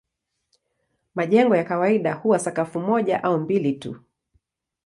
Majengo 1.15 1.55
ya 1.55 1.63
kawaida 1.63 2.13
huwa 2.13 2.39
sakafu 2.39 2.79
moja 2.79 3.23
au 3.23 3.37
mbili 3.39 3.73
tu. 3.73 3.95